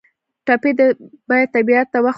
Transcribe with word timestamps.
ټپي 0.45 0.71
ته 0.77 0.85
باید 1.29 1.47
طبیعت 1.55 1.87
ته 1.93 1.97
وخت 1.97 1.99
ورکړو. 2.01 2.09